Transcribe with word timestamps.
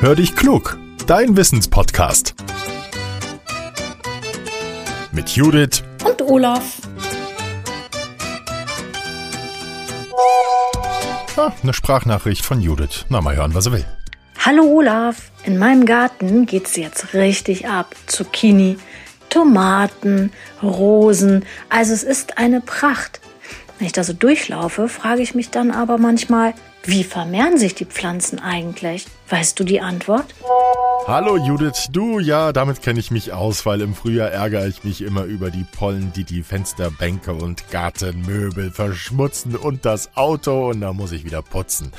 Hör 0.00 0.14
dich 0.14 0.36
klug, 0.36 0.78
dein 1.08 1.36
Wissenspodcast. 1.36 2.36
Mit 5.10 5.30
Judith 5.30 5.82
und 6.04 6.22
Olaf. 6.22 6.76
Ah, 11.36 11.50
eine 11.60 11.72
Sprachnachricht 11.72 12.44
von 12.44 12.60
Judith. 12.60 13.06
Na, 13.08 13.20
mal 13.20 13.34
hören, 13.34 13.54
was 13.54 13.66
er 13.66 13.72
will. 13.72 13.84
Hallo 14.38 14.62
Olaf, 14.66 15.32
in 15.42 15.58
meinem 15.58 15.84
Garten 15.84 16.46
geht's 16.46 16.76
jetzt 16.76 17.12
richtig 17.12 17.66
ab. 17.66 17.96
Zucchini, 18.06 18.78
Tomaten, 19.30 20.30
Rosen, 20.62 21.44
also 21.70 21.92
es 21.92 22.04
ist 22.04 22.38
eine 22.38 22.60
Pracht. 22.60 23.20
Wenn 23.78 23.86
ich 23.86 23.92
da 23.92 24.02
so 24.02 24.12
durchlaufe, 24.12 24.88
frage 24.88 25.22
ich 25.22 25.36
mich 25.36 25.50
dann 25.50 25.70
aber 25.70 25.98
manchmal, 25.98 26.54
wie 26.82 27.04
vermehren 27.04 27.58
sich 27.58 27.74
die 27.76 27.84
Pflanzen 27.84 28.40
eigentlich? 28.40 29.06
Weißt 29.28 29.58
du 29.60 29.64
die 29.64 29.80
Antwort? 29.80 30.26
Hallo 31.06 31.38
Judith, 31.38 31.88
du, 31.90 32.18
ja, 32.18 32.52
damit 32.52 32.82
kenne 32.82 33.00
ich 33.00 33.10
mich 33.10 33.32
aus, 33.32 33.64
weil 33.64 33.80
im 33.80 33.94
Frühjahr 33.94 34.30
ärgere 34.30 34.66
ich 34.66 34.84
mich 34.84 35.00
immer 35.00 35.24
über 35.24 35.50
die 35.50 35.64
Pollen, 35.64 36.12
die 36.14 36.24
die 36.24 36.42
Fensterbänke 36.42 37.32
und 37.32 37.70
Gartenmöbel 37.70 38.70
verschmutzen 38.70 39.56
und 39.56 39.86
das 39.86 40.16
Auto 40.16 40.68
und 40.68 40.82
da 40.82 40.92
muss 40.92 41.12
ich 41.12 41.24
wieder 41.24 41.40
putzen. 41.40 41.92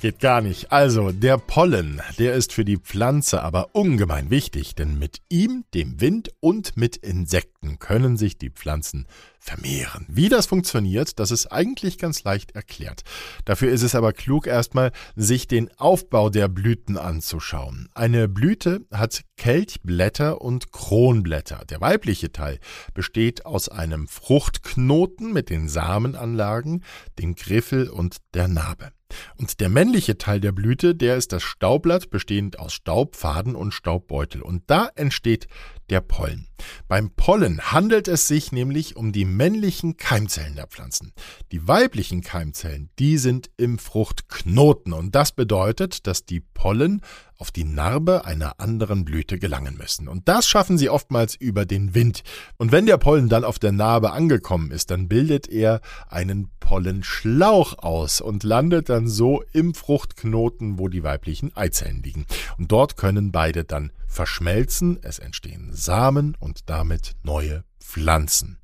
Geht 0.00 0.18
gar 0.18 0.40
nicht. 0.40 0.72
Also, 0.72 1.12
der 1.12 1.38
Pollen, 1.38 2.02
der 2.18 2.34
ist 2.34 2.52
für 2.52 2.64
die 2.64 2.76
Pflanze 2.76 3.42
aber 3.42 3.68
ungemein 3.72 4.30
wichtig, 4.30 4.74
denn 4.74 4.98
mit 4.98 5.20
ihm, 5.28 5.64
dem 5.72 6.00
Wind 6.00 6.30
und 6.40 6.76
mit 6.76 6.96
Insekten 6.96 7.78
können 7.78 8.16
sich 8.16 8.36
die 8.36 8.50
Pflanzen 8.50 9.06
vermehren. 9.38 10.06
Wie 10.08 10.28
das 10.28 10.46
funktioniert, 10.46 11.20
das 11.20 11.30
ist 11.30 11.46
eigentlich 11.46 11.98
ganz 11.98 12.24
leicht 12.24 12.52
erklärt. 12.52 13.02
Dafür 13.44 13.70
ist 13.70 13.82
es 13.82 13.94
aber 13.94 14.12
klug, 14.12 14.46
erstmal 14.46 14.90
sich 15.14 15.46
den 15.46 15.70
Aufbau 15.78 16.30
der 16.30 16.48
Blüten 16.48 16.98
anzuschauen. 16.98 17.88
Eine 17.94 18.28
Blüte 18.28 18.45
hat 18.92 19.24
Kelchblätter 19.36 20.40
und 20.40 20.70
Kronblätter. 20.70 21.64
Der 21.68 21.80
weibliche 21.80 22.30
Teil 22.30 22.60
besteht 22.94 23.44
aus 23.44 23.68
einem 23.68 24.06
Fruchtknoten 24.06 25.32
mit 25.32 25.50
den 25.50 25.68
Samenanlagen, 25.68 26.84
dem 27.18 27.34
Griffel 27.34 27.88
und 27.88 28.18
der 28.34 28.46
Narbe. 28.48 28.92
Und 29.36 29.60
der 29.60 29.68
männliche 29.68 30.18
Teil 30.18 30.40
der 30.40 30.52
Blüte, 30.52 30.94
der 30.94 31.16
ist 31.16 31.32
das 31.32 31.42
Staubblatt, 31.42 32.10
bestehend 32.10 32.58
aus 32.58 32.72
Staubfaden 32.72 33.54
und 33.54 33.72
Staubbeutel. 33.72 34.42
Und 34.42 34.64
da 34.66 34.88
entsteht 34.94 35.48
der 35.90 36.00
Pollen. 36.00 36.48
Beim 36.88 37.10
Pollen 37.10 37.60
handelt 37.60 38.08
es 38.08 38.26
sich 38.26 38.50
nämlich 38.50 38.96
um 38.96 39.12
die 39.12 39.24
männlichen 39.24 39.96
Keimzellen 39.96 40.56
der 40.56 40.66
Pflanzen. 40.66 41.12
Die 41.52 41.68
weiblichen 41.68 42.22
Keimzellen, 42.22 42.90
die 42.98 43.18
sind 43.18 43.50
im 43.56 43.78
Fruchtknoten. 43.78 44.92
Und 44.92 45.14
das 45.14 45.32
bedeutet, 45.32 46.06
dass 46.06 46.24
die 46.24 46.40
Pollen 46.40 47.02
auf 47.38 47.50
die 47.50 47.64
Narbe 47.64 48.24
einer 48.24 48.58
anderen 48.58 49.04
Blüte 49.04 49.38
gelangen 49.38 49.76
müssen. 49.76 50.08
Und 50.08 50.26
das 50.28 50.48
schaffen 50.48 50.78
sie 50.78 50.88
oftmals 50.88 51.34
über 51.34 51.66
den 51.66 51.94
Wind. 51.94 52.22
Und 52.56 52.72
wenn 52.72 52.86
der 52.86 52.96
Pollen 52.96 53.28
dann 53.28 53.44
auf 53.44 53.58
der 53.58 53.72
Narbe 53.72 54.12
angekommen 54.12 54.70
ist, 54.70 54.90
dann 54.90 55.08
bildet 55.08 55.46
er 55.48 55.80
einen 56.08 56.50
Pollenschlauch 56.60 57.78
aus 57.78 58.20
und 58.20 58.42
landet 58.42 58.88
dann 58.88 58.95
so 59.04 59.42
im 59.52 59.74
Fruchtknoten, 59.74 60.78
wo 60.78 60.88
die 60.88 61.02
weiblichen 61.02 61.54
Eizellen 61.56 62.02
liegen. 62.02 62.26
Und 62.58 62.72
dort 62.72 62.96
können 62.96 63.32
beide 63.32 63.64
dann 63.64 63.92
verschmelzen, 64.06 64.98
es 65.02 65.18
entstehen 65.18 65.70
Samen 65.72 66.36
und 66.40 66.70
damit 66.70 67.16
neue 67.22 67.64
Pflanzen. 67.80 68.58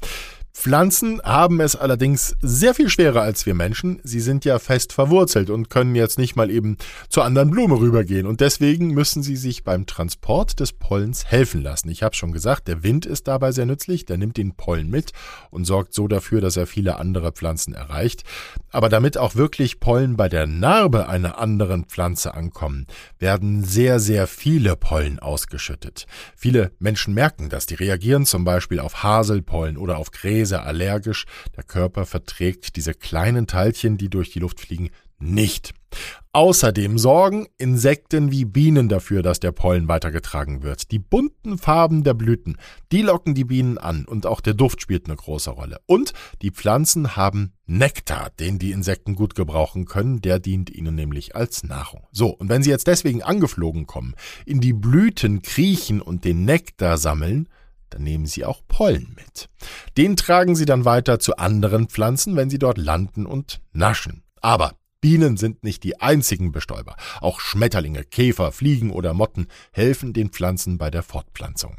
Pflanzen 0.55 1.21
haben 1.23 1.61
es 1.61 1.75
allerdings 1.75 2.37
sehr 2.43 2.75
viel 2.75 2.91
schwerer 2.91 3.23
als 3.23 3.47
wir 3.47 3.55
Menschen. 3.55 4.01
Sie 4.05 4.21
sind 4.21 4.45
ja 4.45 4.59
fest 4.59 4.93
verwurzelt 4.93 5.51
und 5.51 5.71
können 5.71 5.95
jetzt 5.95 6.19
nicht 6.19 6.37
mal 6.37 6.51
eben 6.51 6.77
zur 7.09 7.25
anderen 7.25 7.51
Blume 7.51 7.81
rübergehen. 7.81 8.27
Und 8.27 8.41
deswegen 8.41 8.89
müssen 8.89 9.23
sie 9.23 9.37
sich 9.37 9.65
beim 9.65 9.87
Transport 9.87 10.61
des 10.61 10.73
Pollens 10.73 11.25
helfen 11.25 11.63
lassen. 11.63 11.89
Ich 11.89 12.03
habe 12.03 12.15
schon 12.15 12.33
gesagt, 12.33 12.69
der 12.69 12.83
Wind 12.83 13.07
ist 13.07 13.29
dabei 13.29 13.51
sehr 13.51 13.67
nützlich. 13.67 14.05
Der 14.05 14.19
nimmt 14.19 14.37
den 14.37 14.55
Pollen 14.55 14.89
mit 14.91 15.13
und 15.51 15.65
sorgt 15.65 15.95
so 15.95 16.07
dafür, 16.07 16.41
dass 16.41 16.57
er 16.57 16.67
viele 16.67 16.97
andere 16.97 17.33
Pflanzen 17.33 17.75
erreicht. 17.75 18.23
Aber 18.71 18.89
damit 18.89 19.17
auch 19.19 19.35
wirklich 19.35 19.81
Pollen 19.81 20.17
bei 20.17 20.29
der 20.29 20.47
Narbe 20.47 21.09
einer 21.09 21.39
anderen 21.39 21.87
Pflanze 21.87 22.35
ankommen, 22.35 22.87
werden 23.19 23.65
sehr, 23.65 23.99
sehr 24.01 24.27
viele 24.27 24.77
Pollen 24.77 25.19
ausgeschüttet. 25.19 26.07
Viele 26.37 26.73
Menschen 26.79 27.15
merken 27.15 27.49
das. 27.49 27.67
Die 27.67 27.75
reagieren 27.75 28.27
zum 28.27 28.45
Beispiel 28.45 28.81
auf 28.81 29.03
Haselpollen 29.03 29.77
oder 29.77 29.97
auf 29.97 30.11
Gräser 30.11 30.52
Gräser 30.53 30.67
allergisch. 30.67 31.25
Der 31.57 31.65
Körper 31.65 32.05
verträgt 32.05 32.77
diese 32.77 32.95
kleinen 32.95 33.47
Teilchen, 33.47 33.97
die 33.97 34.11
durch 34.11 34.31
die 34.31 34.41
Luft 34.41 34.61
fliegen, 34.61 34.91
nicht. 35.19 35.73
Außerdem 36.33 36.99
sorgen 36.99 37.47
Insekten 37.59 38.33
wie 38.33 38.45
Bienen 38.45 38.89
dafür, 38.89 39.23
dass 39.23 39.39
der 39.39 39.53
Pollen 39.53 39.87
weitergetragen 39.87 40.63
wird. 40.63 40.91
Die 40.91 40.99
bunten 40.99 41.59
Farben 41.59 42.03
der 42.03 42.15
Blüten, 42.15 42.57
die 42.91 43.03
locken 43.03 43.35
die 43.35 43.45
Bienen 43.45 43.79
an 43.79 44.05
und 44.07 44.27
auch 44.27 44.41
der 44.41 44.55
Duft 44.55 44.83
spielt 44.83 45.07
eine 45.07 45.17
große 45.17 45.51
Rolle. 45.51 45.79
Und 45.87 46.13
die 46.41 46.51
Pflanzen 46.51 47.15
haben 47.15 47.53
Nektar, 47.67 48.31
den 48.41 48.59
die 48.59 48.73
Insekten 48.73 49.15
gut 49.15 49.35
gebrauchen 49.35 49.85
können, 49.85 50.21
der 50.21 50.39
dient 50.39 50.71
ihnen 50.71 50.95
nämlich 50.95 51.37
als 51.37 51.63
Nahrung. 51.63 52.07
So, 52.11 52.31
und 52.31 52.49
wenn 52.49 52.63
sie 52.63 52.71
jetzt 52.71 52.89
deswegen 52.89 53.23
angeflogen 53.23 53.87
kommen, 53.87 54.15
in 54.45 54.61
die 54.61 54.73
Blüten 54.73 55.43
kriechen 55.43 56.01
und 56.01 56.25
den 56.25 56.45
Nektar 56.45 56.99
sammeln, 56.99 57.49
dann 57.93 58.03
nehmen 58.03 58.27
Sie 58.27 58.45
auch 58.45 58.63
Pollen 58.69 59.15
mit. 59.17 59.49
Den 59.97 60.17
tragen 60.17 60.57
Sie 60.57 60.65
dann 60.65 60.85
weiter 60.85 61.19
zu 61.19 61.37
anderen 61.37 61.89
Pflanzen, 61.89 62.37
wenn 62.37 62.51
sie 62.51 62.59
dort 62.59 62.79
landen 62.79 63.27
und 63.27 63.61
naschen. 63.73 64.23
Aber 64.41 64.73
Bienen 65.03 65.37
sind 65.37 65.65
nicht 65.65 65.83
die 65.83 66.01
einzigen 66.01 66.53
Bestäuber. 66.53 66.97
Auch 67.21 67.41
Schmetterlinge, 67.41 68.05
Käfer, 68.05 68.53
Fliegen 68.53 68.91
oder 68.91 69.15
Motten 69.15 69.49
helfen 69.73 70.13
den 70.13 70.31
Pflanzen 70.31 70.79
bei 70.79 70.91
der 70.91 71.03
Fortpflanzung. 71.03 71.77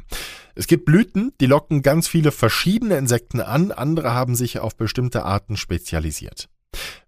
Es 0.54 0.66
gibt 0.66 0.84
Blüten, 0.84 1.32
die 1.40 1.46
locken 1.46 1.82
ganz 1.82 2.06
viele 2.06 2.30
verschiedene 2.32 2.98
Insekten 2.98 3.40
an, 3.40 3.72
andere 3.72 4.12
haben 4.12 4.36
sich 4.36 4.58
auf 4.58 4.76
bestimmte 4.76 5.24
Arten 5.24 5.56
spezialisiert. 5.56 6.48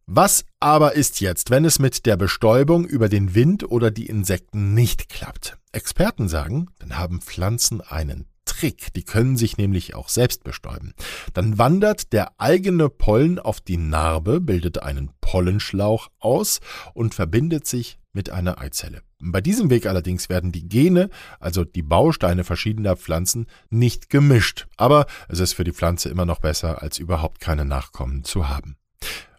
Was 0.07 0.45
aber 0.59 0.95
ist 0.95 1.21
jetzt, 1.21 1.51
wenn 1.51 1.65
es 1.65 1.79
mit 1.79 2.07
der 2.07 2.17
Bestäubung 2.17 2.87
über 2.87 3.09
den 3.09 3.35
Wind 3.35 3.71
oder 3.71 3.91
die 3.91 4.07
Insekten 4.07 4.73
nicht 4.73 5.09
klappt? 5.09 5.59
Experten 5.73 6.29
sagen, 6.29 6.69
dann 6.79 6.97
haben 6.97 7.21
Pflanzen 7.21 7.83
einen 7.83 8.27
Trick. 8.59 8.93
Die 8.95 9.05
können 9.05 9.37
sich 9.37 9.59
nämlich 9.59 9.95
auch 9.95 10.09
selbst 10.09 10.45
bestäuben. 10.45 10.95
Dann 11.35 11.59
wandert 11.59 12.13
der 12.13 12.41
eigene 12.41 12.89
Pollen 12.89 13.39
auf 13.39 13.61
die 13.61 13.77
Narbe, 13.77 14.41
bildet 14.41 14.83
einen 14.83 15.11
Pollenschlauch 15.21 16.09
aus 16.19 16.61
und 16.95 17.15
verbindet 17.15 17.67
sich 17.67 17.99
mit 18.13 18.31
einer 18.31 18.59
Eizelle. 18.59 19.03
Bei 19.19 19.41
diesem 19.41 19.71
Weg 19.71 19.87
allerdings 19.87 20.29
werden 20.29 20.53
die 20.53 20.69
Gene, 20.69 21.11
also 21.39 21.65
die 21.65 21.83
Bausteine 21.83 22.45
verschiedener 22.45 22.97
Pflanzen, 22.97 23.47
nicht 23.69 24.09
gemischt. 24.09 24.67
Aber 24.77 25.07
es 25.29 25.41
ist 25.41 25.53
für 25.53 25.65
die 25.65 25.73
Pflanze 25.73 26.09
immer 26.09 26.25
noch 26.25 26.41
besser, 26.41 26.83
als 26.83 26.99
überhaupt 26.99 27.41
keine 27.41 27.65
Nachkommen 27.65 28.25
zu 28.25 28.49
haben. 28.49 28.77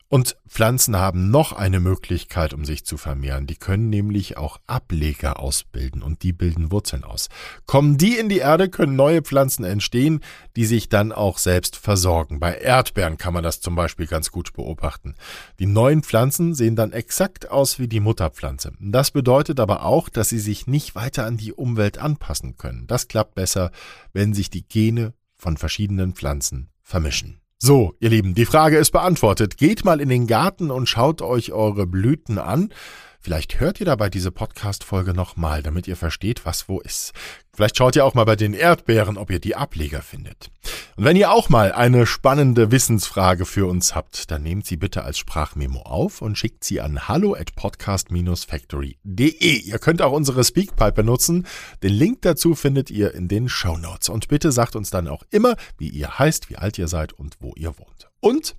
Und 0.10 0.38
Pflanzen 0.48 0.96
haben 0.96 1.32
noch 1.32 1.52
eine 1.52 1.82
Möglichkeit, 1.82 2.54
um 2.54 2.64
sich 2.64 2.86
zu 2.86 2.96
vermehren. 2.96 3.46
Die 3.46 3.58
können 3.58 3.90
nämlich 3.90 4.38
auch 4.38 4.58
Ableger 4.66 5.38
ausbilden 5.38 6.02
und 6.02 6.24
die 6.24 6.32
bilden 6.32 6.72
Wurzeln 6.72 7.04
aus. 7.04 7.28
Kommen 7.66 7.98
die 7.98 8.18
in 8.18 8.30
die 8.30 8.38
Erde, 8.38 8.70
können 8.70 8.96
neue 8.96 9.22
Pflanzen 9.22 9.66
entstehen, 9.66 10.22
die 10.56 10.64
sich 10.64 10.88
dann 10.88 11.12
auch 11.12 11.38
selbst 11.38 11.76
versorgen. 11.76 12.40
Bei 12.40 12.54
Erdbeeren 12.56 13.18
kann 13.18 13.34
man 13.34 13.44
das 13.44 13.60
zum 13.60 13.76
Beispiel 13.76 14.08
ganz 14.08 14.32
gut 14.32 14.54
beobachten. 14.54 15.16
Die 15.60 15.66
neuen 15.66 16.04
Pflanzen 16.04 16.56
sehen 16.56 16.78
dann 16.78 16.94
exakt 16.94 17.52
aus 17.52 17.78
wie 17.78 17.90
die 17.90 18.00
Mutterpflanze. 18.00 18.72
Das 18.80 19.12
bedeutet 19.12 19.60
aber 19.60 19.84
auch, 19.84 20.08
dass 20.08 20.30
sie 20.30 20.40
sich 20.40 20.68
nicht 20.68 20.96
weiter 20.96 21.26
an 21.26 21.36
die 21.36 21.52
Umwelt 21.52 21.98
anpassen 21.98 22.56
können. 22.56 22.88
Das 22.88 23.10
klappt 23.10 23.36
besser, 23.36 23.72
wenn 24.14 24.34
sich 24.34 24.50
die 24.50 24.66
Gene 24.66 25.14
von 25.36 25.58
verschiedenen 25.58 26.14
Pflanzen 26.14 26.70
vermischen. 26.82 27.42
So, 27.60 27.96
ihr 28.00 28.12
Lieben, 28.12 28.36
die 28.36 28.46
Frage 28.46 28.78
ist 28.78 28.92
beantwortet. 28.92 29.58
Geht 29.58 29.84
mal 29.84 30.00
in 30.00 30.10
den 30.10 30.28
Garten 30.28 30.70
und 30.70 30.88
schaut 30.88 31.24
euch 31.24 31.54
eure 31.54 31.88
Blüten 31.88 32.38
an. 32.38 32.72
Vielleicht 33.20 33.60
hört 33.60 33.80
ihr 33.80 33.88
dabei 33.88 34.12
diese 34.12 34.30
Podcast-Folge 34.32 35.16
nochmal, 35.16 35.64
damit 35.64 35.88
ihr 35.88 35.96
versteht, 35.96 36.46
was 36.46 36.70
wo 36.70 36.80
ist. 36.80 37.14
Vielleicht 37.52 37.76
schaut 37.76 37.96
ihr 37.96 38.06
auch 38.06 38.14
mal 38.14 38.26
bei 38.26 38.36
den 38.36 38.54
Erdbeeren, 38.54 39.18
ob 39.18 39.32
ihr 39.32 39.40
die 39.40 39.56
Ableger 39.56 40.04
findet. 40.04 40.52
Und 40.98 41.06
wenn 41.06 41.16
ihr 41.16 41.32
auch 41.32 41.48
mal 41.50 41.72
eine 41.74 42.08
spannende 42.08 42.72
Wissensfrage 42.72 43.46
für 43.46 43.68
uns 43.68 43.94
habt, 43.94 44.32
dann 44.32 44.42
nehmt 44.42 44.66
sie 44.66 44.78
bitte 44.78 45.04
als 45.04 45.20
Sprachmemo 45.20 45.82
auf 45.82 46.24
und 46.24 46.40
schickt 46.40 46.64
sie 46.64 46.82
an 46.82 47.08
hallo 47.08 47.36
at 47.36 47.56
podcast-factory.de. 47.56 49.60
Ihr 49.60 49.78
könnt 49.78 50.02
auch 50.02 50.12
unsere 50.12 50.44
Speakpipe 50.44 50.94
benutzen. 50.94 51.46
Den 51.84 51.94
Link 51.94 52.24
dazu 52.24 52.56
findet 52.56 52.90
ihr 52.90 53.14
in 53.14 53.28
den 53.28 53.48
Show 53.48 53.78
Notes. 53.78 54.10
Und 54.10 54.28
bitte 54.28 54.52
sagt 54.52 54.76
uns 54.76 54.90
dann 54.90 55.08
auch 55.08 55.22
immer, 55.30 55.56
wie 55.78 55.90
ihr 55.90 56.18
heißt, 56.18 56.50
wie 56.50 56.56
alt 56.56 56.80
ihr 56.80 56.88
seid 56.88 57.14
und 57.14 57.36
wo 57.42 57.54
ihr 57.56 57.78
wohnt. 57.78 58.10
Und 58.20 58.56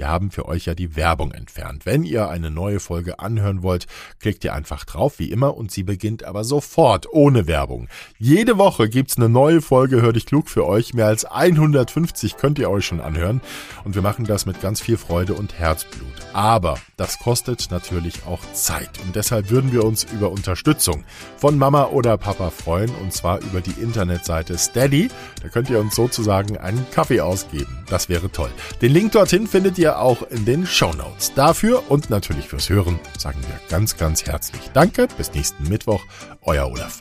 wir 0.00 0.08
haben 0.08 0.30
für 0.30 0.48
euch 0.48 0.64
ja 0.64 0.74
die 0.74 0.96
Werbung 0.96 1.30
entfernt. 1.32 1.84
Wenn 1.84 2.04
ihr 2.04 2.30
eine 2.30 2.50
neue 2.50 2.80
Folge 2.80 3.18
anhören 3.18 3.62
wollt, 3.62 3.86
klickt 4.18 4.42
ihr 4.44 4.54
einfach 4.54 4.86
drauf, 4.86 5.18
wie 5.18 5.30
immer, 5.30 5.54
und 5.58 5.70
sie 5.70 5.82
beginnt 5.82 6.24
aber 6.24 6.42
sofort, 6.42 7.06
ohne 7.12 7.46
Werbung. 7.46 7.86
Jede 8.18 8.56
Woche 8.56 8.88
gibt's 8.88 9.18
eine 9.18 9.28
neue 9.28 9.60
Folge 9.60 10.00
Hör 10.00 10.14
dich 10.14 10.24
klug 10.24 10.48
für 10.48 10.66
euch. 10.66 10.94
Mehr 10.94 11.04
als 11.04 11.26
150 11.26 12.38
könnt 12.38 12.58
ihr 12.58 12.70
euch 12.70 12.86
schon 12.86 13.02
anhören. 13.02 13.42
Und 13.84 13.94
wir 13.94 14.00
machen 14.00 14.24
das 14.24 14.46
mit 14.46 14.62
ganz 14.62 14.80
viel 14.80 14.96
Freude 14.96 15.34
und 15.34 15.58
Herzblut. 15.58 16.08
Aber 16.32 16.78
das 16.96 17.18
kostet 17.18 17.70
natürlich 17.70 18.24
auch 18.26 18.40
Zeit. 18.54 18.88
Und 19.04 19.16
deshalb 19.16 19.50
würden 19.50 19.70
wir 19.70 19.84
uns 19.84 20.04
über 20.04 20.30
Unterstützung 20.30 21.04
von 21.36 21.58
Mama 21.58 21.88
oder 21.88 22.16
Papa 22.16 22.48
freuen. 22.48 22.90
Und 23.02 23.12
zwar 23.12 23.40
über 23.42 23.60
die 23.60 23.78
Internetseite 23.78 24.56
Steady. 24.56 25.10
Da 25.42 25.50
könnt 25.50 25.68
ihr 25.68 25.78
uns 25.78 25.94
sozusagen 25.94 26.56
einen 26.56 26.86
Kaffee 26.90 27.20
ausgeben. 27.20 27.84
Das 27.90 28.08
wäre 28.08 28.32
toll. 28.32 28.50
Den 28.80 28.92
Link 28.92 29.12
dorthin 29.12 29.46
findet 29.46 29.76
auch 29.98 30.22
in 30.30 30.44
den 30.44 30.66
Show 30.66 30.92
Notes. 30.92 31.32
Dafür 31.34 31.90
und 31.90 32.10
natürlich 32.10 32.48
fürs 32.48 32.68
Hören 32.68 32.98
sagen 33.18 33.40
wir 33.42 33.60
ganz, 33.68 33.96
ganz 33.96 34.24
herzlich 34.24 34.70
Danke. 34.72 35.08
Bis 35.16 35.32
nächsten 35.32 35.68
Mittwoch. 35.68 36.02
Euer 36.42 36.70
Olaf. 36.70 37.00